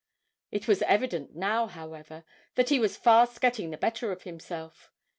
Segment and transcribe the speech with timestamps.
[0.49, 2.23] It was evident now, however,
[2.55, 4.89] that he was fast getting the better of himself.